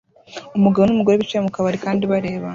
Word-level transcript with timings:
Umugabo 0.57 0.83
numugore 0.85 1.15
bicaye 1.21 1.41
mukabari 1.45 1.77
kandi 1.85 2.03
bareba 2.11 2.47